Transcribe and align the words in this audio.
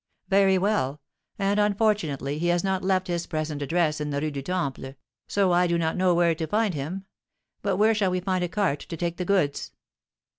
"Very 0.29 0.57
well; 0.57 0.99
and, 1.37 1.59
unfortunately, 1.59 2.39
he 2.39 2.47
has 2.47 2.63
not 2.63 2.83
left 2.83 3.05
his 3.05 3.27
present 3.27 3.61
address 3.61 4.01
in 4.01 4.09
the 4.09 4.19
Rue 4.19 4.31
du 4.31 4.41
Temple, 4.41 4.95
so 5.27 5.51
I 5.51 5.67
do 5.67 5.77
not 5.77 5.95
know 5.95 6.15
where 6.15 6.33
to 6.33 6.47
find 6.47 6.73
him. 6.73 7.05
But 7.61 7.77
where 7.77 7.93
shall 7.93 8.09
we 8.09 8.19
find 8.19 8.43
a 8.43 8.47
cart 8.49 8.79
to 8.79 8.97
take 8.97 9.17
the 9.17 9.25
goods?" 9.25 9.73